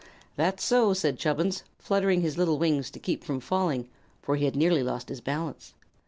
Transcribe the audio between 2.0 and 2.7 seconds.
his little